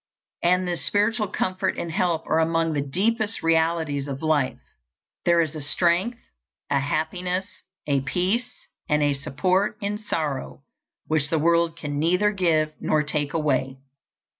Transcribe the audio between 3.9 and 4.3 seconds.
of